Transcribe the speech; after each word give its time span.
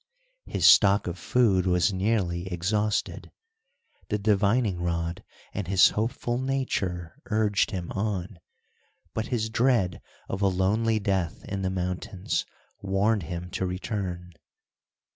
His 0.47 0.65
stock 0.65 1.05
of 1.05 1.19
food 1.19 1.67
was 1.67 1.93
nearly 1.93 2.47
exhausted. 2.51 3.29
The 4.09 4.17
divining 4.17 4.81
rod 4.81 5.23
and 5.53 5.67
his 5.67 5.89
hopeful 5.89 6.39
nature 6.39 7.21
urged 7.27 7.69
him 7.69 7.91
on, 7.91 8.39
but 9.13 9.27
his 9.27 9.51
dread 9.51 10.01
of 10.27 10.41
a 10.41 10.47
lonely 10.47 10.97
death 10.97 11.43
in 11.45 11.61
the 11.61 11.69
mountains 11.69 12.47
warned 12.81 13.21
him 13.21 13.51
to 13.51 13.67
return. 13.67 14.33